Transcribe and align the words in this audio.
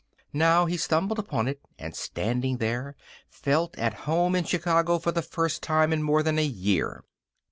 Now 0.33 0.65
he 0.65 0.77
stumbled 0.77 1.19
upon 1.19 1.47
it 1.47 1.61
and, 1.77 1.95
standing 1.95 2.57
there, 2.57 2.95
felt 3.29 3.77
at 3.77 3.93
home 4.09 4.35
in 4.35 4.45
Chicago 4.45 4.97
for 4.97 5.11
the 5.11 5.21
first 5.21 5.61
time 5.61 5.93
in 5.93 6.01
more 6.01 6.23
than 6.23 6.39
a 6.39 6.43
year. 6.43 7.03